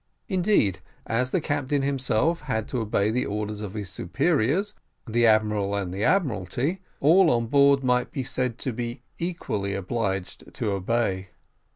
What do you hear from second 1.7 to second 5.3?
himself had to obey the orders of his superiors, the